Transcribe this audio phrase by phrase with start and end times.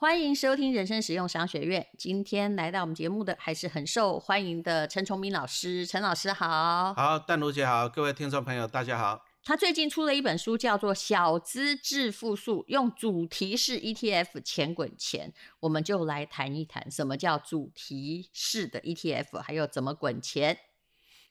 [0.00, 1.84] 欢迎收听人生实用商学院。
[1.98, 6.94] 今天来到我们节目的还是很受欢迎的陈崇明老师，陈老师好。
[6.94, 9.24] 好，淡如姐好，各位听众朋友大家好。
[9.42, 20.56] 他最近出了一本书，叫做《小资致富术》，用主题式 ETF 钱滚钱，我们就来谈一谈什么叫主题式的 ETF，还有怎么滚钱。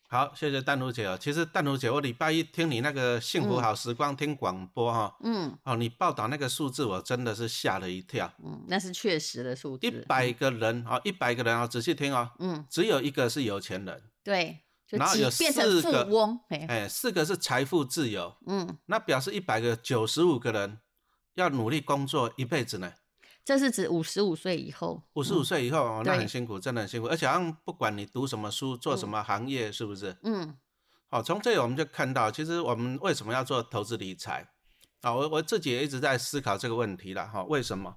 [0.08, 1.18] 好，谢谢淡如姐哦。
[1.20, 8.31] 其实淡如姐，我礼拜一听你那个幸福好时光听广播哈，嗯，哦，你报道那个数字，我真的是吓了一跳。
[8.44, 9.86] 嗯，那是确实的数字。
[9.86, 14.02] 一百个人啊，一百个人啊，仔细听哦，嗯，只有一个是有钱人。
[14.23, 14.64] 对。
[14.90, 15.44] 然后有四
[15.81, 16.08] 个，
[16.70, 20.80] 哎，四个是财富自由，嗯，那表示一百个九十五个人
[21.34, 22.94] 要努力工作一辈子呢。
[23.48, 27.08] 这是指五十五岁以后，五十五岁以后，那很辛苦，真的很辛苦。
[27.08, 30.18] 而且好像不管你读什么书，做什么行业，是不是？
[30.23, 30.58] 嗯。
[31.08, 34.50] 好，从这里我们就看到，其实我们为什么要做投资理财？
[35.00, 37.42] 啊，我我自己也一直在思考这个问题了哈。
[37.46, 37.96] 为什么？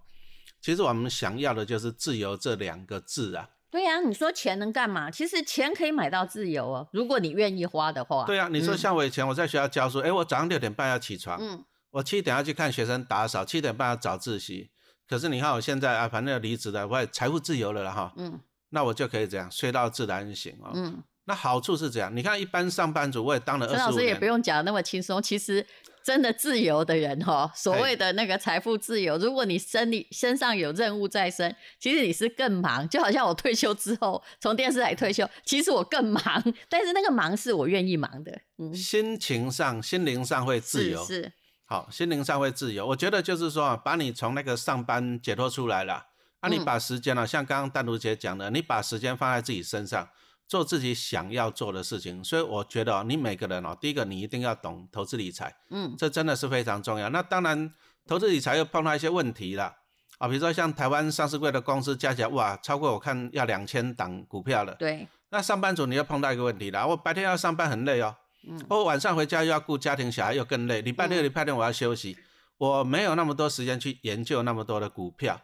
[0.61, 3.49] 其实我们想要的就是自由这两个字啊。
[3.73, 5.11] 对呀，你说钱能干嘛？
[5.11, 8.25] 其实钱可以买到自由哦，如果你愿意花的话。
[8.25, 14.71] 对呀，你说像我以前我在学校教书，哎，我早上六点半要起床，嗯，我七点要去看学生打扫，七点半要早自习。
[15.11, 18.13] 可是你看我现在啊，反正要离职了，我也财富自由了了哈。
[18.17, 18.39] 嗯。
[18.69, 20.71] 那我就可以这样睡到自然醒啊。
[20.73, 21.03] 嗯。
[21.25, 23.87] 那好处是这样，你看一般上班族我也当了二十五年。
[23.87, 25.67] 老师也不用讲那么轻松，其实
[26.05, 32.89] 真的自由的人哈，所谓的那个财富自由，如果你身里身上有任务在身，其实你是更忙。
[32.89, 36.23] 就好像我退休之后从电视台退休，其实我更忙，
[36.69, 38.41] 但是那个忙是我愿意忙的。
[38.59, 38.73] 嗯。
[38.73, 41.05] 心情上、心灵上会自由。
[41.05, 41.33] 是。
[41.71, 42.85] 好，心灵上会自由。
[42.85, 46.05] 我觉得就是说啊，把你从那个上班解脱出来了，
[46.43, 50.09] 那你把时间呢，像刚刚丹如姐讲的，你把时间放在自己身上，
[50.49, 52.25] 做自己想要做的事情。
[52.25, 57.09] 所以我觉得，你每个人哦，第一个你一定要懂投资理财，嗯，这真的是非常重要。
[57.11, 57.73] 那当然，
[58.05, 59.73] 投资理财又碰到一些问题了
[60.19, 64.75] 啊，比如说像台湾上市柜的公司加起来，哇，超过我看要两千档股票了。
[64.75, 65.07] 对。
[65.29, 68.17] 那上班族你又碰到一个问题了，我白天要上班很累哦。
[68.47, 70.81] 嗯，我晚上回家又要顾家庭小孩，又更累。
[70.83, 72.17] 礼拜六、礼拜天我要休息，
[72.59, 75.41] 我没有那么多时间去研究那么多的股票。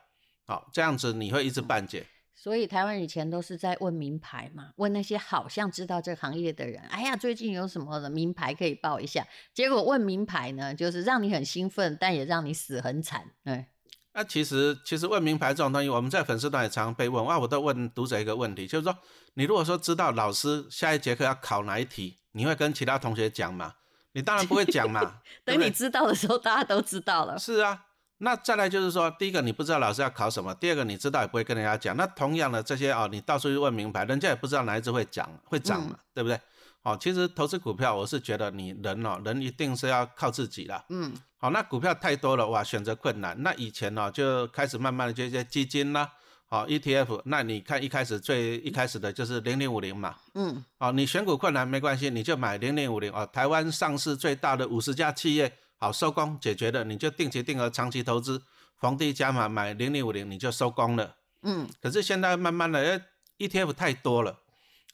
[0.46, 2.06] 好，这样子你会一知半解。
[2.38, 6.80] 所以台湾以前都是在问名牌嘛，问那些好像知道这个行业的人。
[6.90, 9.26] 哎呀，最近有什么的名牌可以报一下？
[9.52, 13.32] 结果问名牌呢，就是让你很兴奋，但也让你死很惨。
[13.44, 13.70] 哎，
[14.16, 17.22] 那其实其实问名牌这种东西，我们在粉丝团也常被问。
[17.22, 18.97] 哇，我都问读者一个问题，就是说，
[19.34, 22.16] 你如果说知道老师下一节课要考哪一题？
[22.32, 23.75] 你会跟其他同学讲吗？
[24.12, 25.21] 你当然不会讲嘛。
[25.44, 27.38] 等你知道的时候，大家都知道了。
[27.38, 27.78] 是啊，
[28.16, 31.94] 那再来就是说，第一个你不知道老师要考什么，第二个你知道也不会跟人家讲。
[31.94, 36.41] 那同样的这些啊，你到处去问名牌，人家也不知道哪一只会讲会涨嘛，对不对？
[36.86, 40.84] 好，其实投资股票，我是觉得你人哦，人一定是要靠自己的。
[40.91, 41.12] 嗯。
[41.36, 43.36] 好，那股票太多了哇，选择困难。
[43.42, 46.12] 那以前呢，就开始慢慢的这些基金啦。
[46.47, 58.41] 好，ETF，那你看一开始最一开始的就是零零五零嘛，嗯，好，你选股困难没关系，你就买零零五零哦，台湾上市最大的五十家企业，好收工解决了，你就定期定额长期投资，
[58.78, 63.00] 逢低加码买零零五零，你就收工了，嗯，可是现在慢慢的，哎
[63.38, 64.38] ，ETF 太多了，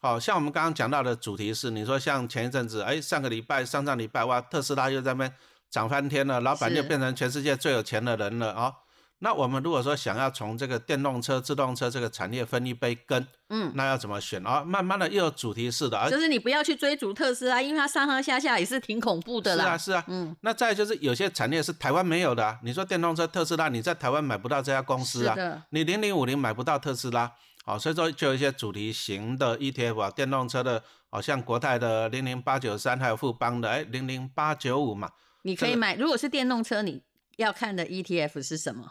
[0.03, 5.33] 好像我们刚刚讲到的主题是，你说像前一阵子，哎，上个礼拜、上上礼拜，哇，特斯拉又在那边
[5.71, 8.73] 涨翻天了，老板就变成全世界最有钱的人了啊。
[9.21, 14.65] 那我们如果说想要从这个电动车、自动车这个产业分一杯羹，嗯，那要怎么选啊？
[14.65, 19.63] 慢慢的又有主题式的，就是你不要去追逐特斯拉，因为它上上下下也是挺恐怖的啦。
[19.63, 20.37] 是啊，是啊，嗯。
[20.41, 25.37] 那再就是有些产业是台湾没有的，你说电动车特斯拉，你在台湾买不到这家公司啊，
[25.71, 27.31] 你零零五零买不到特斯拉，
[27.63, 35.11] 好，所以说就有一些主题型的 ETF 啊，电动车的，好像国泰的零零八九三，还有富邦的哎零零八九五嘛，
[35.43, 35.95] 你可以买。
[35.95, 37.03] 如果是电动车，你
[37.37, 38.91] 要看的 ETF 是什么？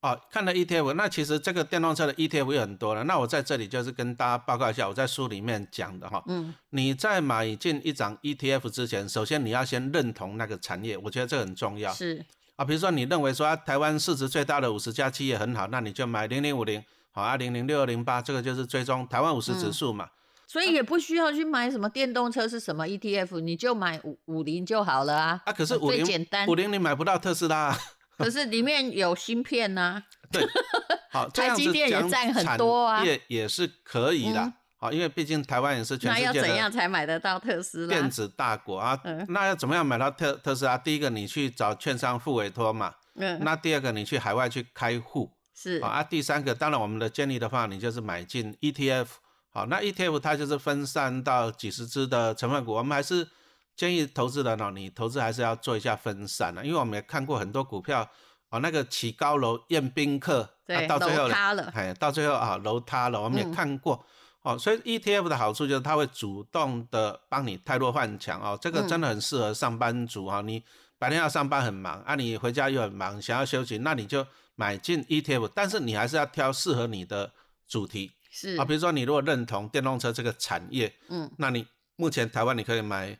[0.00, 3.04] 哦，看了 ETF，那其实这个电动车的 ETF 有很多了。
[3.04, 6.24] 那我在这里就是跟大家报告一下，我在书里面讲的哈。
[6.26, 6.54] 嗯。
[6.70, 11.92] 你在买进一张 ETF 之前，首先你要先认同那个产业，我觉得这很重要。
[11.92, 12.24] 是。
[12.56, 16.82] 啊，比如说你认为说台湾市值最大的五十家企业很好，那你就买零零五零，
[17.12, 20.08] 好啊，零零六二零八，这个就是追踪台湾五十指数嘛。
[20.46, 25.40] 所以也不需要去买什么电动车是什么 ETF，你就买五五零就好了啊。
[25.44, 27.76] 啊，可是五零简单，五零你买不到特斯拉。
[28.18, 30.46] 可是里面有芯片呐，对，
[31.10, 36.32] 好，台积电也占很多啊，也也是可以的，好，因为毕竟台湾也是全世界的。
[36.32, 37.88] 那要怎样才买得到特斯拉？
[37.88, 40.76] 电子大国啊，那要怎么样买到特特斯拉？
[40.76, 49.06] 第一个你去找券商付委托嘛，嗯，那第二个你去海外去开户是啊，第三个当然我们的建议的话，你就是买进 ETF，
[49.50, 53.28] 好，那 ETF 它就是分散到几十只的成分股，我们还是。
[53.76, 58.06] 建议投资人哦，你投资还是要做一下分散的，因为我们也看过很多股票
[58.50, 64.04] 哦，那个起高楼宴宾客，对，到最后了，哎，到最后啊，楼塌了，我们也嗯看过。
[64.42, 70.62] 哦，所以 ETF 的好处就是它会主动的帮你汰弱换强哦，这个嗯真的很适合上班族啊、你
[70.98, 74.26] 白天要上班很忙，啊，你回家又很忙，想要休息，那你就
[74.60, 77.32] 买进 ETF，但是你还是要挑适合你的
[77.66, 81.66] 主题是啊，比如说你如果认同电动车这个产业，嗯那你
[81.96, 83.18] 目前台湾你可以买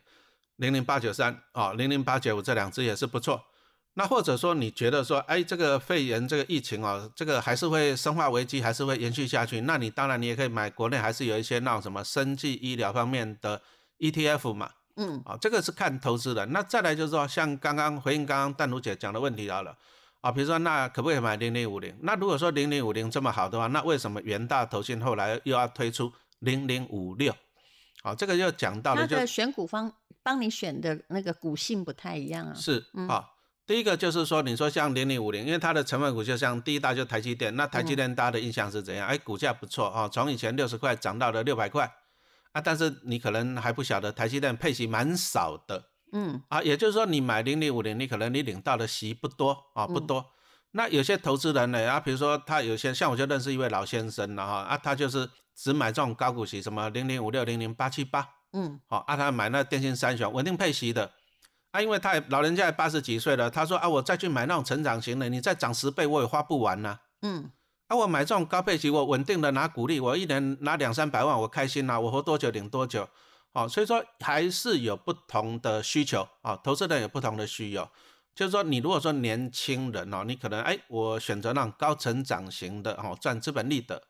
[0.57, 3.43] 零零八九三啊，零零八九五这两只也是不错。
[3.95, 13.59] 那或者说你觉得说，哎，这个肺炎这个疫情哦，这个还是会生化危机，还是会延续下去，那你当然你也可以买国内还是有一些那种什么生技医疗方面的
[13.97, 16.45] ETF 嘛，嗯啊、这个是看投资的。
[16.45, 19.75] 那再来就是说，像刚刚回应刚刚淡如姐讲的问题好了。
[20.21, 21.95] 啊，比如说，那可不可以买零零五零？
[22.01, 27.35] 那如果说零零五零这么好的话，那为什么元大投信后来又要推出零零五六？
[28.03, 29.91] 好，这个又讲到了就选股方
[30.23, 32.53] 帮你选的那个股性不太一样啊。
[32.53, 33.25] 是嗯哦、
[33.65, 39.07] 第一个就是说，你说像零零五零，因为它的成分股就像第一大就台积电，那台嗯积电大家的印象是怎样？
[39.07, 41.91] 哎，股价不错哦，从以前六十块涨到了六百块
[42.51, 46.41] 啊，但是你可能还不晓得台积电配息蛮少的嗯。
[46.49, 50.07] 啊，也就是说你买零零五零，你可能你领到的息不多啊，不嗯。
[50.07, 50.25] 多。
[50.71, 58.79] 那有些投资人呢，啊，比如说他有些像我就认识一位老先生了哈，啊，他就是只买这种高股息，什么零零五六、零零八七八，嗯。
[58.87, 61.11] 好、啊，他买那电信三雄稳定配息的，
[61.71, 67.51] 啊，因为他也老人家也八十几岁了，他说啊，我再去买那种成长型的，你再涨十倍我也花不完呐、嗯。
[67.87, 73.09] 啊，我买这种高配息，我稳定的拿股利，我一年拿两三百万，我开心呐、我活多久领多久。
[73.53, 77.87] 哦，所以说还是有不同的需求啊、投资人有不同的需求。
[78.33, 84.01] 就是说，你如果说年轻人哦，你可能哎，我选择那种高成长型的哦，赚资本利得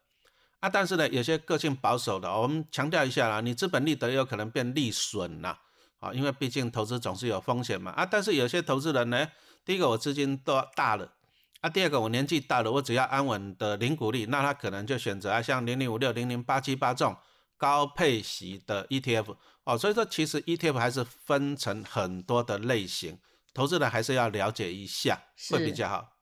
[0.59, 5.59] 啊，但是呢，有些个性保守的、哦，我们强调一下啦，你资本利得有可能变利损啦，
[5.99, 9.27] 啊，因为毕竟投资总是有风险嘛啊，但是有些投资人呢，
[9.65, 11.13] 第一个我资金都大了。
[11.61, 17.15] 啊，第二个我年纪大了，我只要安稳的零股利，那他可能就选择啊像零零五六、零零八七八这种
[17.61, 19.35] 高配息的 ETF
[19.65, 19.77] 哦。
[19.77, 23.19] 所以说，其实 ETF 还是分成很多的类型，
[23.53, 25.21] 投资人还是要了解一下，
[25.51, 26.17] 会比较好。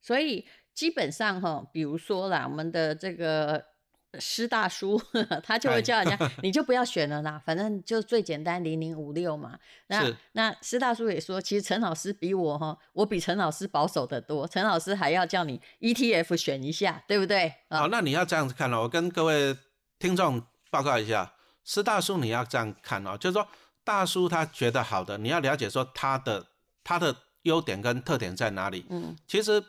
[0.00, 3.62] 所以基本上哈，比如说啦，我们的这个
[4.18, 4.98] 施大叔，
[5.44, 9.58] 他就会哎叫人家， 你就不要选了啦，反正就最简单零零五六嘛。
[9.88, 14.48] 那那施大叔也说，其实陈老师比我哈，我比陈老师保守的多。
[14.48, 17.52] 陈老师还要叫你 ETF 选一下，对不对？
[17.68, 19.54] 啊、好，那你要这样子看哦，我跟各位
[19.98, 21.32] 听众报告一下，
[21.64, 23.46] 施大叔你要这样看哦，就是说
[23.84, 26.46] 大叔他觉得好的，你要了解说他的
[26.84, 28.86] 他的优点跟特点在哪里。
[28.90, 29.62] 嗯，其实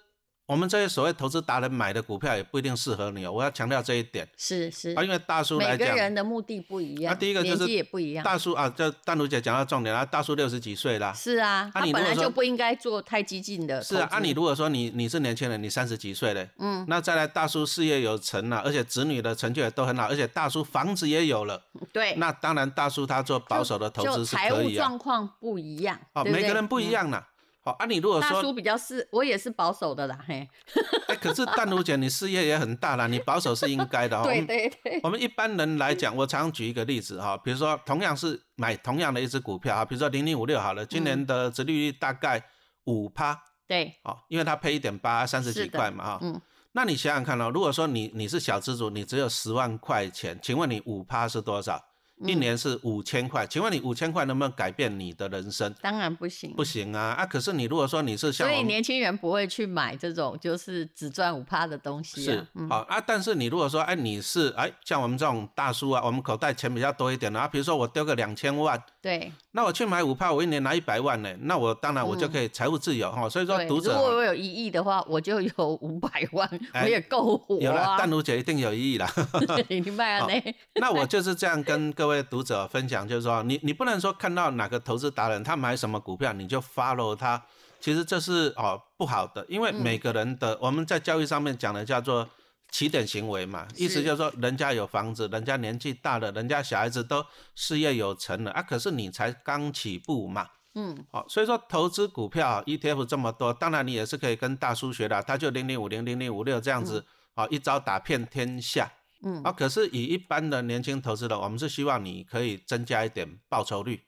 [0.49, 8.25] 我们这些所谓投资达人买的股票也不一定适合你哦，我要强调这一点是是啊，，因为大叔来每个，人的目的不一样，第一个就是年纪也不一样。
[8.25, 11.13] 大叔啊，这丹如姐讲到重点啦，大叔六十几岁啦。
[11.13, 13.81] 是啊，他本来你如果说就不应该做太激进的。
[13.81, 21.61] 是啊，啊，你如果说你你是年轻人，你三十几岁嘞，嗯，那再来大叔事业有成了，而且子女的成就也都很好，而且大叔房子也有了，
[21.93, 24.83] 对，那当然大叔他做保守的投就资是可以啊。
[24.83, 26.89] 状况不一样，哦，每个人不一。
[26.89, 27.28] 样啦。
[27.69, 30.47] 好啊，你如果说大叔比较是，我也是保守的啦，嘿，
[31.07, 34.23] 哎，可是淡如姐你事业也很大啦，你保守是应该的哦。
[34.27, 42.43] 对对对，我们一般人来讲，我常举一个例子哈，比如说同样是买同样的一只股票哈，比如说零零五六好了，今嗯年的殖利率大概
[42.85, 46.19] 五趴对，哦，因为它配一点八，三十几块嘛哈。
[46.21, 51.79] 嗯，那你想想看哦，如果说你你是小资主，你只有十万块钱，请问你五趴是多少？
[52.21, 55.73] 一嗯年是五千块，请问你五千块能不能改变你的人生？
[55.81, 57.25] 当然不行，不行啊啊！
[57.25, 73.57] 可是你如果说你是像所以年轻人不会去买这种就是只赚五趴的东西是好啊，但是你如果说哎你是哎像我们这种大叔啊，我们口袋钱比较多一点的啊，比如说我丢个两千万，对那我去买五趴，我一年拿一百万呢，那我当然我就嗯可以财务自由哈、所以说。
[73.65, 75.51] 读者如果我有一亿的话，我就有
[75.81, 78.09] 五百万，哎我也够活有了，啊淡。
[78.09, 79.09] 如姐一定有意义啦。
[79.69, 80.21] 你明白啊？
[80.21, 80.41] 好 那
[80.81, 87.41] 那我就是这样跟各位读者分享，就是说，你你不能说看到哪个投资达人他买什么股票你就 follow 他，
[87.79, 92.27] 其实这是哦不好的，因为嗯每个人的、我们在交易上面讲的叫做
[92.71, 100.47] 起点行为嘛，意思就是说人家有房子，人家年纪大了，人家小孩子都事业有成了啊，可是你才刚起步嘛。
[100.75, 107.03] 嗯，好、所以说投资股票 ETF 这么多，当然你也是可以跟大叔学的，他就零零五零零零五六这样子，
[107.35, 108.93] 好、一招打遍天下。
[109.21, 114.01] 嗯啊，可是以一般的年轻投资人，我们是希望你可以增加一点报酬率，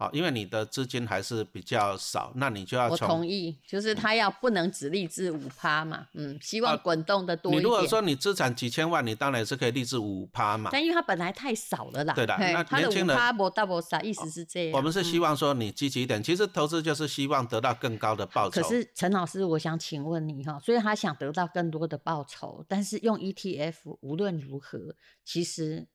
[0.00, 7.60] 好，因为你的资金还是比较少，那你就要我同意，就是他要不能只立志五趴嘛，嗯，希望滚动的多一点。
[7.60, 10.70] 你如果说你资产几千万，你当然也是可以立志五趴嘛。
[10.72, 14.76] 但因为他本来太少了啦，对的那年轻人五趴不大不啥，意思是这样。
[14.76, 18.62] 我们是希望说你积极一点，其实投资就是希望得到更高的报酬。
[18.62, 25.88] 可是陈老师，我想请问你哈，虽然他想得到更多的报酬，但是用 ETF 无论如何，其实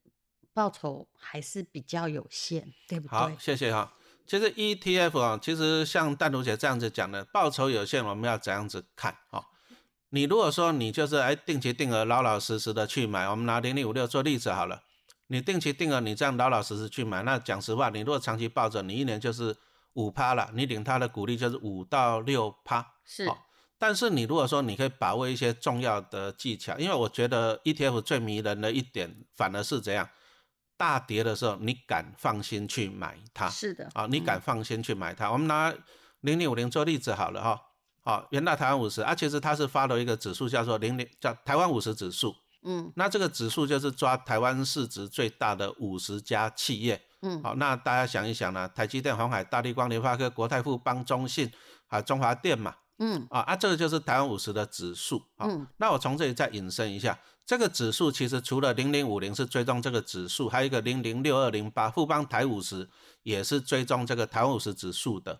[0.53, 3.35] 报酬还是比较有限，对不对好对，？
[3.39, 3.93] 谢谢哈。
[4.25, 9.47] 其实 ETF 啊，其实像淡如姐这样子讲的，报酬有限，我们要怎样子看哈？
[10.09, 14.83] 你如果说你就是哎定期定额老老实实的去买，我们拿零零五六做例子好了，
[15.27, 19.55] 你定期定额你这样老老实实去买，那讲实话，你如果长期抱着，你一年就是
[19.93, 22.93] 五趴了，你领它的股利就是五到六趴。
[23.03, 23.45] 是好
[23.77, 30.07] 但是你如果说你可以把握一些重要的技巧，因为我觉得 ETF 最迷人的一点反而是怎样，
[30.77, 33.49] 大跌的时候你敢放心去买它。
[33.49, 35.31] 是的，啊，你敢放心去买它？
[35.31, 35.73] 我们拿
[36.21, 37.59] 零零五零做例子好了哈。
[38.01, 42.35] 好，元大台湾五十啊，其实它是发了一个指数叫做零零叫台湾五十指数。
[42.65, 47.01] 嗯那这个指数就是抓台湾市值最大的五十家企业。
[47.21, 51.49] 嗯，好，那大家想一想呢，台积电、鸿海、大力光、联发科、国泰富邦、中信
[51.87, 55.17] 啊、中华电嘛，嗯啊啊，这个就是台湾五十的指数。
[55.37, 62.89] 啊，嗯那我从这里再引申一下，这个指数其实除了零零五零是追踪这个指数，还有一个零零六二零八富邦台五十
[63.23, 65.37] 也是追踪这个台湾五十指数的，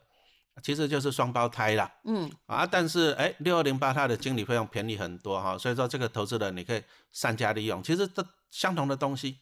[0.61, 1.89] 其实就是双胞胎啦。
[2.03, 6.83] 嗯，啊，但是哎，六二零八它的经理费用便宜很多哈、所以说这个投资人你可以
[7.13, 9.37] 善加利用，其实这相同的东西，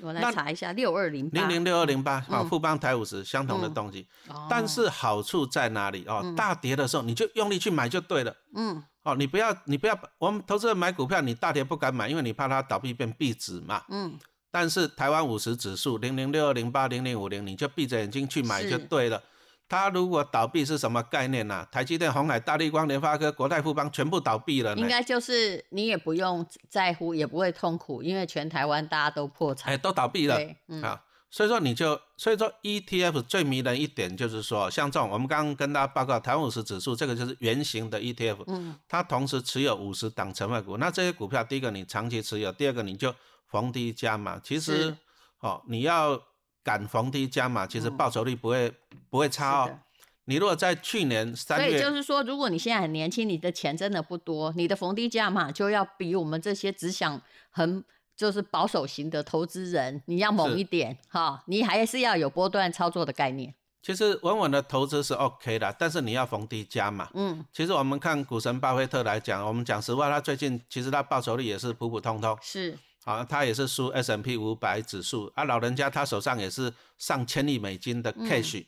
[0.00, 6.32] 我那来查一下六二零零零六二零八啊，嗯富邦台五十相同的东西，哦但是好处在哪里哦？
[6.36, 8.36] 大跌的时候你就用力去买就对了。
[8.54, 13.84] 嗯哦，你不要，你不要，我们投资人买股票，你大跌不敢买，因为你怕它倒闭变壁纸嘛。
[13.88, 14.18] 嗯
[14.50, 19.20] 但是台湾五十指数零零六二零八零零五零，你就闭着眼睛去买就是对了。
[19.68, 24.86] 它如果倒闭是什么概念呢、台积电、鸿海、大力光、联发科、国泰富邦全部倒闭了呢应？
[24.86, 29.72] 该就是你也不用在乎，也不会痛苦，因为全台湾大家都破产。
[29.72, 30.38] 哎，都倒闭了
[30.82, 31.02] 啊。
[31.34, 40.76] 所以说你就，所以说 ETF 最迷人一点就是说，像这种我们刚刚跟大家报告台湾五十指数，这个就是圆形的 ETF，嗯它同时持有五十档成分股。
[40.76, 43.12] 那这些股票，第一个你长期持有，第二个你就
[43.48, 44.38] 逢低加码。
[44.38, 44.96] 其实是
[45.40, 46.22] 哦，你要
[46.62, 48.72] 敢逢低加码，其实嗯报酬率不会、
[49.10, 49.80] 不会差哦。
[50.26, 57.84] 你如果在去年所三月，以就是说，如果你现在很年轻，你的钱真的不多，你的逢低价码就要比我们这些只想很
[58.16, 63.54] 就是保守型的投资人，你要猛一点哈，你还是要有波段操作的概念。
[63.82, 67.10] 其实稳稳的投资是 OK 的，但是你要逢低加嘛。
[67.12, 78.64] 嗯，其实我们看股神巴菲特来讲，我们讲实话，他最近其实他报酬率也是普普通通，是啊，他也是输 S M P 五百指数啊，老人家他手上也是上千亿美金的嗯 cash，、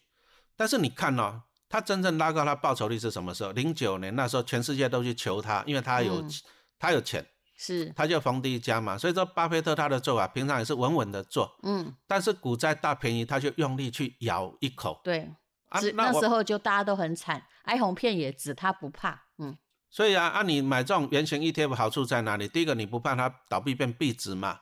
[0.55, 3.53] 但是你看哦，他真正拉高他报酬率是什么时候？
[3.53, 6.31] 零九年那时候全世界都去求他，因为他有、嗯
[6.79, 7.25] 他有钱，
[7.57, 8.99] 是，他就逢低加嘛。
[8.99, 15.31] 所以说巴菲特他的做法平常也是稳稳的做，嗯，但是股灾大便宜他就用力去咬一口对，
[15.69, 15.93] 啊只。
[15.93, 19.25] 那时候就大家都很惨，哀鸿遍野，只他不怕。
[19.39, 19.57] 嗯，
[19.91, 22.47] 所以啊，按、你买这种圆形 ETF 好处在哪里？
[22.47, 24.61] 第一个，你不怕它倒闭变壁纸嘛；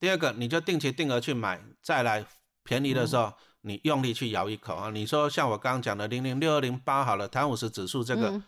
[0.00, 2.24] 第二个，你就定期定额去买，再来
[2.64, 3.34] 便宜的时候，嗯
[3.64, 4.90] 你用力去咬一口啊。
[4.90, 8.42] 你说像我刚刚讲的零零六二零八好了，台湾五十指数这个，嗯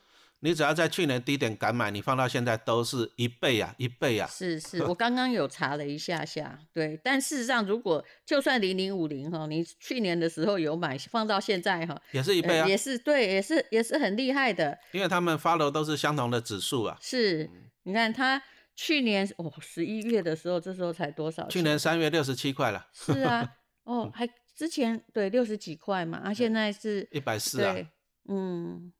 [0.44, 4.28] 你只要在去年低点敢买，你放到现在都是一倍啊，一倍啊。
[4.30, 14.78] 是是， 我刚刚有查了一下下，对，但事实上，如果就算零零五零哈，你去年的时候有买，放到现在哈，也是一倍啊，呃也是对，也是也是很厉害的。
[14.92, 16.98] 因为他们 follow 都是相同的指数啊。
[17.00, 17.48] 是，
[17.84, 18.42] 你看他
[18.76, 21.48] 去年哦十一月的时候，这时候才多少？
[21.48, 23.48] 去年三月六十七块了，是啊，
[23.84, 27.72] 哦，还之前对六十几块嘛，啊，现在是一百四啊。
[27.72, 27.88] 对，
[28.28, 28.92] 嗯，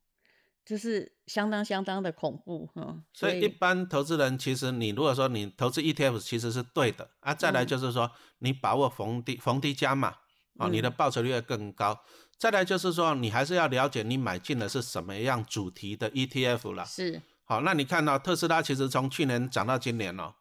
[0.65, 2.97] 就是相当相当的恐怖哈。
[3.13, 10.15] 所以一般投资人其实你如果说你投资 ETF 其实是对的啊，再来嗯就是说你把握逢低逢低加码
[10.59, 12.01] 啊，你的报酬率会更高。
[12.37, 16.85] 再来就是说你还是要了解你买进的是什么样主题的 ETF 啦。
[16.85, 20.35] 是好，那你看到、特斯拉其实从去年涨到今年哦。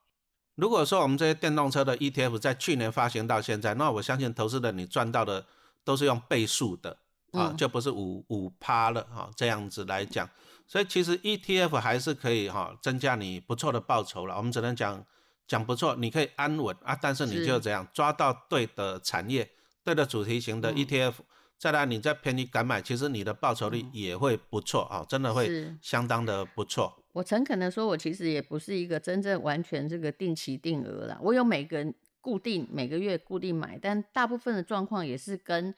[0.56, 5.46] 如果说我们这些电动车的 ETF 在去年发行到现在，那我相信投资人你赚到的
[5.84, 7.00] 都是用倍数的
[7.34, 10.30] 啊，嗯就不是五五趴了哈、这样子来讲，
[10.66, 14.38] 所以其实 ETF 还是可以哈、增加你不错的报酬了。
[14.38, 15.06] 我们只能讲
[15.48, 19.50] 讲不错，你可以安稳啊，但是你就这样抓到对的产业、
[19.84, 20.76] 对的主题型的嗯。
[20.76, 21.14] ETF，、
[21.58, 27.04] 再来你再便宜敢买，其实你的报酬率也会不错啊、真的会相当的不错。
[27.14, 31.86] 我诚恳的说，我其实也不是一个真正完全这个定期定额啦，我有每个
[32.20, 35.74] 固定每个月固定买，但大部分的状况也是跟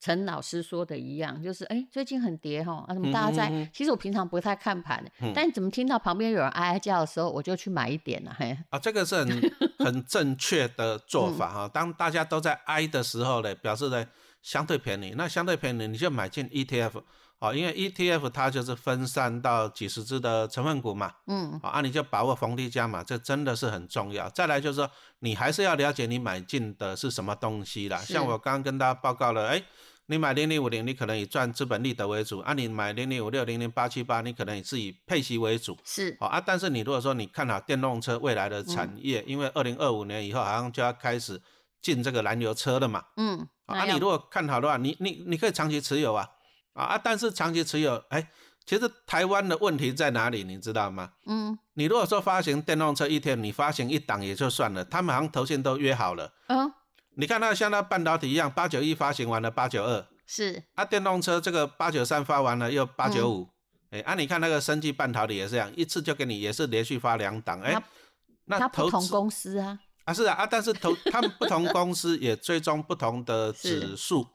[0.00, 3.48] 陈老师说的一样，就是哎，最近很跌哈，啊，怎么大家在？
[3.50, 8.34] 嗯嗯嗯其实我平常不太看盘的，但怎么听到旁边有人哀哀叫的时候，我就去买一点了。
[8.38, 11.68] 嘿，啊，这个是很 很正确的做法哈。
[11.68, 14.06] 当大家都在哀的时候呢，表示呢
[14.42, 17.02] 相对便宜，那相对便宜你就买进 ETF
[17.40, 24.28] 哦，因为 ETF 它就是分散到几十只的成分股嘛，嗯，啊，你就把握逢低加码，这真的是很重要。
[24.30, 24.90] 再来就是说，
[25.20, 27.98] 你还是要了解你买进的是什么东西啦。
[27.98, 29.62] 像我刚刚跟大家报告了，哎，
[30.06, 35.78] 你买零零五零，你可能以赚资本利得为主；啊，你买零零五六、零零八七八，你可能也是以配息为主。
[35.84, 41.40] 是，好啊，但是你如果说你看好电动车未来的产业，因为二零二五年以后好像就要开始
[41.80, 46.28] 进这个燃油车了嘛，嗯，啊，你如果看好的话，你你你可以长期持有啊，
[46.78, 48.30] 啊啊，但是长期持有，哎，
[48.64, 51.10] 其实台湾的问题在哪里，你知道吗？
[51.26, 51.58] 嗯。
[51.74, 56.32] 你如果说发行电动车一天，你发行一档也就算了，他们好像头线都约好了。
[56.48, 56.72] 嗯，
[57.16, 63.30] 你看那像那半导体一样，八九一发行完了八九二，是，啊，电动车这个八九三发完了又八九嗯。
[63.30, 63.48] 五，
[63.90, 67.80] 哎，啊，你看那个生技半导体也是这样，一次就给你也是连续发两档，哎，
[68.46, 74.26] 那它不投资同公司啊，啊是啊啊，但是投他们不同公司也追踪不同的 指数，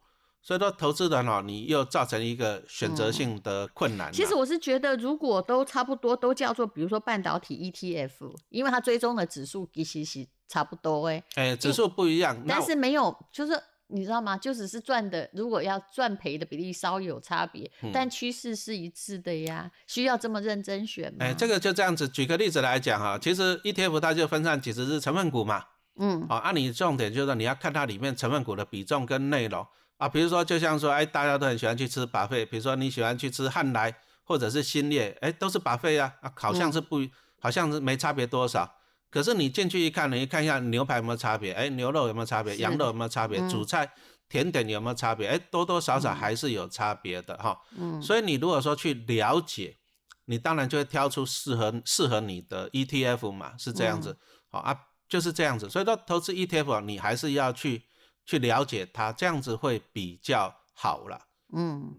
[0.44, 13.54] 所以说投资人哦，你又造成一个选择性的困难啊、嗯其实我是觉得，如果都差不多，都叫做比如说半导体 ETF，因为它追踪的指数其实是差不多哎、哎，指数不一样，但是没有，就是
[13.88, 14.38] 你知道吗？
[14.38, 19.72] 就只是赚的，如果要赚赔的比例稍有差别，嗯但趋势是一致的呀。
[19.88, 21.20] 需要这么认真选吗？
[21.22, 25.64] 哎，这个就这样子，举个例子来讲哈，其实 ETF 它就分散几十只成分股嘛，
[25.98, 29.66] 嗯啊，按、你重点就是你要看它里面成分股的比重跟内容
[30.04, 33.96] 啊，比如说就像说，哎，大家都很喜欢去吃把费，比如说你喜欢去吃汉来
[34.26, 37.00] 或者是新列，哎，都是把费啊，啊，好像是不，
[37.40, 38.76] 好像是没差别多少。
[39.10, 43.90] 可是你进去一看，你看一下牛排有没有差别，哎，牛肉有没有差别，羊肉有没有差别，嗯主菜、
[44.28, 47.58] 甜点有没有差别，哎，多多少少还是有差别的哈。
[47.78, 49.78] 嗯，所以你如果说去了解，
[50.26, 54.18] 你当然就会挑出适合适合你的 ETF 嘛，是这样子，
[54.50, 55.70] 好、啊，就是这样子。
[55.70, 57.86] 所以说投资 ETF，你还是要去
[58.26, 61.28] 去了解它，这样子会比较好了。
[61.54, 61.96] 嗯，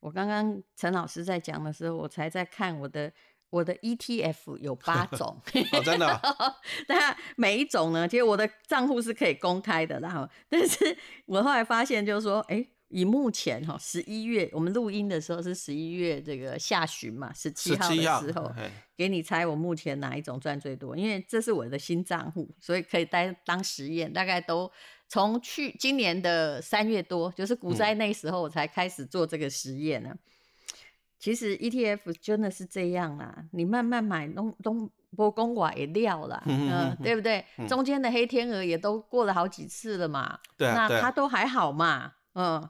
[0.00, 3.12] 我刚刚陈老师在讲的时候，我才在看我的
[3.50, 5.40] 我的 ETF 有八 种，
[5.72, 6.54] 哦，真的哦、
[6.88, 20.96] 那每一种呢，其实我的账户是可以公开的然后但是 我后来发现，就是说，哎、以目前哈十一月我们录音的时候是十一月这个下旬嘛，十七号的时候，哎给你猜我目前哪一种赚最多？
[20.96, 24.10] 因为这是我的新账户，所以可以当当实验。
[24.10, 24.70] 大概都
[25.08, 30.14] 从去今年的三月多，就是股灾那时候，我才开始做这个实验呢。
[31.18, 37.44] 其实 ETF 真的是这样啦，你慢慢买，东东波公瓦也掉了，嗯对不对？
[37.56, 42.68] 嗯中间的黑天鹅也都过了好几次了嘛，对啊，那它啊，都还好嘛，嗯。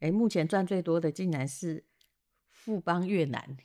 [0.00, 1.82] 哎，目前赚最多的竟然是
[2.50, 3.56] 富邦越南。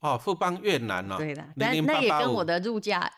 [0.00, 3.08] 哦，富邦越南哦，对啦，零零但那八八五也跟我的入价、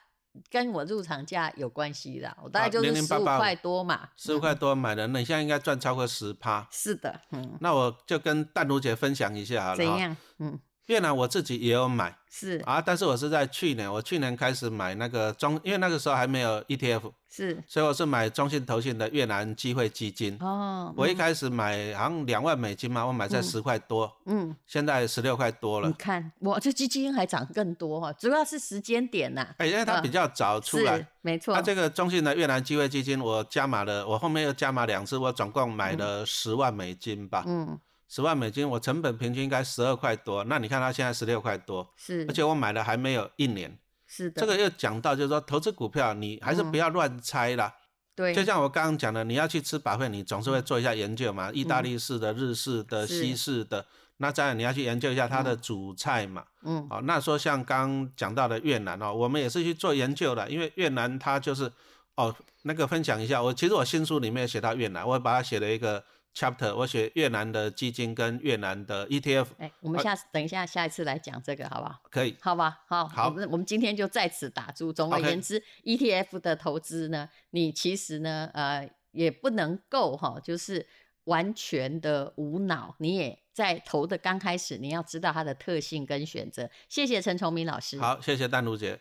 [0.50, 2.36] 跟我入场价有关系的。
[2.42, 6.66] 我大概就是十五00885块多嘛，十五块多买的，那你现在应该赚超过十趴。
[6.70, 9.76] 是的，嗯，那我就跟淡如姐分享一下好了。
[9.76, 10.16] 怎样？
[10.38, 10.58] 嗯，
[10.88, 20.34] 越南我自己也有买是啊，但是我是在去年，我去年开始买那个中，因为那个时候还没有 ETF，是所以我是买中信投信的越南机会基金。
[20.40, 25.88] 哦，嗯我一开始买好像两万美金嘛，我买在嗯十块多，嗯，现在十六块多了。
[25.88, 37.44] 你看我这基金还涨更多哈，主要是时间点呐，哎，因为它嗯比较早出来是，没错它，这个中信的越南机会基金，我加码了，我后面又加码两次，我总共买了十万美金吧。
[37.46, 43.78] 嗯，十万美金，我成本平均应该十二块多，那你看它现在十六块多，是，而且我买了还没有一年。
[44.06, 47.74] 是的，这个又讲到，就是说投资股票，你还是不要乱猜啦。
[48.16, 53.84] 对，就像我刚刚讲的，你要去吃把费，你总是会做一下研究嘛，意大利式的、日式的、西式的，
[54.16, 56.44] 那当然你要去研究一下它的主菜嘛。
[56.62, 56.88] 嗯。
[56.88, 61.70] 好，那说像刚刚讲到的越南哦，我们也是去做研究的，因为越南它就是
[62.16, 66.02] 哦，那个分享一下，我其实我新书里面写到越南，我把它写了一个
[66.38, 72.00] chapter，我写越南的基金跟越南的 ETF，哎，我们下次等一下下一次来讲这个好不好？
[72.10, 72.36] 可以。
[72.40, 74.92] 好吧，好，好我们我们今天就在此打住。
[74.92, 80.86] 总而言之，ETF 的投资呢，你其实呢，呃，也不能够哈，就是
[81.24, 86.70] 完全的无脑，你也在投的刚开始，你要知道它的特性跟选择。
[86.88, 87.98] 谢谢陈崇明老师。
[87.98, 89.00] 好，谢谢丹如姐。